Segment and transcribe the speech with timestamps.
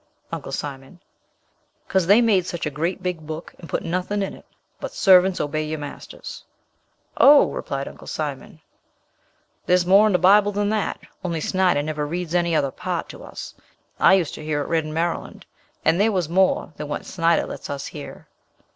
[0.31, 0.99] Uncle Simon.
[1.87, 4.47] "'Cause dey made such a great big book and put nuttin' in it,
[4.79, 6.43] but servants obey yer masters."
[7.17, 8.61] "Oh," replied Uncle Simon,
[9.67, 13.23] "thars more in de Bible den dat, only Snyder never reads any other part to
[13.23, 13.53] us;
[13.99, 15.45] I use to hear it read in Maryland,
[15.85, 18.27] and thar was more den what Snyder lets us hear."